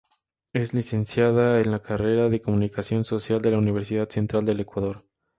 [0.51, 5.05] Es Licenciada en la carrera de Comunicación Social de la Universidad Central del Ecuador.